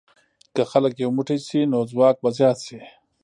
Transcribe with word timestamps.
که 0.55 0.61
خلک 0.71 0.93
یو 1.03 1.09
موټی 1.17 1.37
شي، 1.47 1.59
نو 1.71 1.79
ځواک 1.91 2.15
به 2.23 2.29
زیات 2.37 2.57
شي. 2.67 2.79